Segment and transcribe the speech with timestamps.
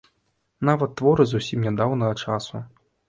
[0.69, 2.65] Нават творы зусім нядаўняга часу.